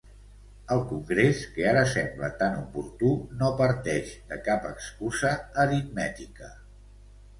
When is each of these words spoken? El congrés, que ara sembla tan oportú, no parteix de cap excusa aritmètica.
El 0.75 0.79
congrés, 0.91 1.41
que 1.57 1.67
ara 1.71 1.83
sembla 1.91 2.29
tan 2.41 2.57
oportú, 2.63 3.11
no 3.43 3.51
parteix 3.61 4.15
de 4.33 4.39
cap 4.49 4.67
excusa 4.73 5.35
aritmètica. 5.67 6.51